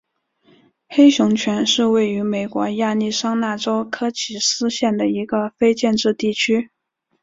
[0.89, 6.71] 黑熊泉是位于美国亚利桑那州科奇斯县的一个非建制地区。